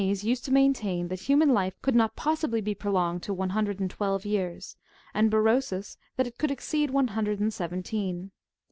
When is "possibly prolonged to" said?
2.21-3.35